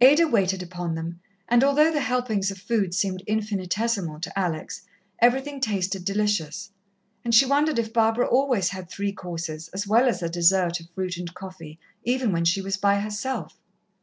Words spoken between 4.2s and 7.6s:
to Alex, everything tasted delicious, and she